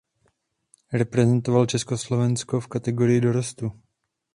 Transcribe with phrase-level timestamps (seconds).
[0.93, 3.81] Reprezentoval Československo v kategorii dorostu.